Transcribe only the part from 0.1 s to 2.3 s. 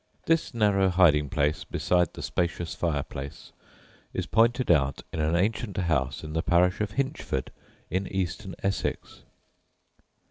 This narrow hiding place, beside the